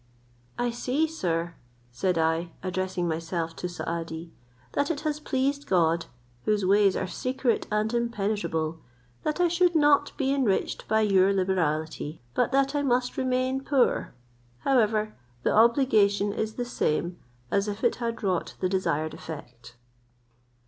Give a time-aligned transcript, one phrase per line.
[0.57, 1.53] "I see, sir,"
[1.91, 4.33] said I, addressing myself to Saadi,
[4.71, 6.07] "that it has pleased God,
[6.45, 8.79] whose ways are secret and impenetrable,
[9.21, 14.15] that I should not be enriched by your liberality, but that I must remain poor:
[14.61, 17.19] however, the obligation is the same
[17.51, 19.75] as if it had wrought the desired effect."